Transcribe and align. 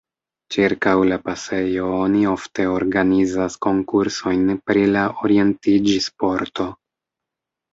Ĉirkaŭ 0.53 0.93
la 1.09 1.17
pasejo 1.25 1.89
oni 1.97 2.23
ofte 2.31 2.65
organizas 2.77 3.59
konkursojn 3.67 4.49
pri 4.71 4.87
la 4.97 5.05
orientiĝ-sporto. 5.27 6.71